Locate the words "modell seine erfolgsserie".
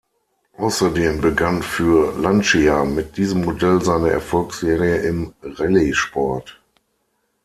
3.45-4.95